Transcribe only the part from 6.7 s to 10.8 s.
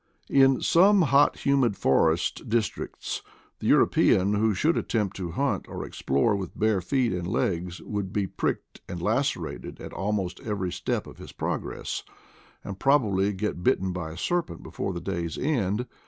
feet and legs would be pricked and lacerated at almost every